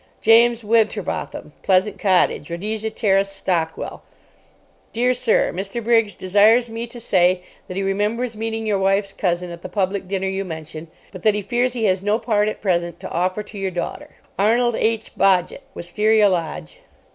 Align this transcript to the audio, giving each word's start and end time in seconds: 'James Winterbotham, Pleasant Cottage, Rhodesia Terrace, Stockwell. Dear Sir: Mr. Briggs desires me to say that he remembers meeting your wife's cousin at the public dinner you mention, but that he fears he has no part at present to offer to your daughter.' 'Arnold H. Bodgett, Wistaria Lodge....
'James 0.19 0.63
Winterbotham, 0.63 1.51
Pleasant 1.61 1.99
Cottage, 1.99 2.49
Rhodesia 2.49 2.89
Terrace, 2.89 3.29
Stockwell. 3.31 4.01
Dear 4.93 5.13
Sir: 5.13 5.51
Mr. 5.53 5.83
Briggs 5.83 6.15
desires 6.15 6.69
me 6.71 6.87
to 6.87 6.99
say 6.99 7.43
that 7.67 7.77
he 7.77 7.83
remembers 7.83 8.35
meeting 8.35 8.65
your 8.65 8.79
wife's 8.79 9.13
cousin 9.13 9.51
at 9.51 9.61
the 9.61 9.69
public 9.69 10.07
dinner 10.07 10.27
you 10.27 10.43
mention, 10.43 10.87
but 11.11 11.21
that 11.21 11.35
he 11.35 11.43
fears 11.43 11.73
he 11.73 11.83
has 11.85 12.01
no 12.01 12.17
part 12.17 12.47
at 12.49 12.61
present 12.63 12.99
to 13.01 13.11
offer 13.11 13.43
to 13.43 13.59
your 13.59 13.69
daughter.' 13.69 14.15
'Arnold 14.39 14.73
H. 14.75 15.11
Bodgett, 15.15 15.61
Wistaria 15.75 16.29
Lodge.... 16.31 16.79